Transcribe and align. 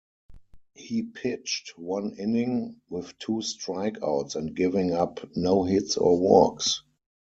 He 0.73 1.03
pitched 1.03 1.77
one 1.77 2.15
inning 2.17 2.81
with 2.89 3.19
two 3.19 3.41
strikeouts 3.43 4.35
and 4.35 4.55
giving 4.55 4.93
up 4.95 5.19
no 5.35 5.63
hits 5.63 5.95
or 5.95 6.17
walks. 6.17 6.81